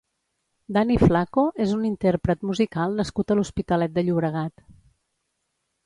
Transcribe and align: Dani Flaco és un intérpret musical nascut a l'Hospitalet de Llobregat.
Dani 0.77 0.95
Flaco 1.03 1.43
és 1.67 1.75
un 1.77 1.85
intérpret 1.91 2.47
musical 2.53 2.99
nascut 3.03 3.35
a 3.35 3.39
l'Hospitalet 3.41 3.97
de 3.99 4.07
Llobregat. 4.09 4.69